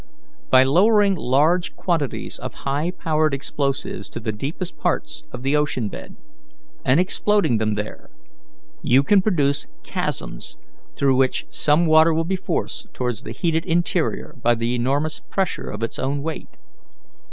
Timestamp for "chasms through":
9.83-11.17